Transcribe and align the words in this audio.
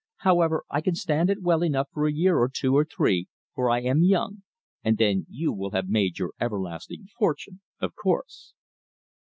However, 0.25 0.63
I 0.67 0.81
can 0.81 0.95
stand 0.95 1.29
it 1.29 1.43
well 1.43 1.63
enough 1.63 1.87
for 1.93 2.07
a 2.07 2.11
year 2.11 2.39
or 2.39 2.49
two 2.51 2.75
or 2.75 2.83
three, 2.83 3.27
for 3.53 3.69
I 3.69 3.81
am 3.81 4.01
young; 4.01 4.41
and 4.83 4.97
then 4.97 5.27
you 5.29 5.53
will 5.53 5.69
have 5.73 5.89
made 5.89 6.17
your 6.17 6.33
everlasting 6.41 7.05
fortune, 7.19 7.61
of 7.79 7.93
course." 7.93 8.53